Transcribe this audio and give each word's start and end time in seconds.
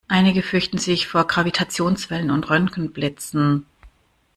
Einige 0.07 0.41
fürchten 0.41 0.79
sich 0.79 1.05
vor 1.07 1.27
Gravitationswellen 1.27 2.31
und 2.31 2.49
Röntgenblitzen. 2.49 3.67